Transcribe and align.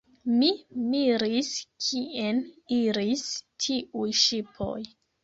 Mi 0.35 0.47
miris 0.93 1.49
kien 1.87 2.39
iris 2.79 3.21
tiuj 3.67 4.09
ŝipoj. 4.23 4.79